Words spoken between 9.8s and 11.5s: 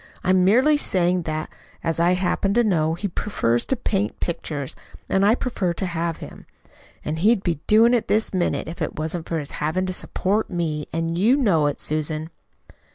to support me, and you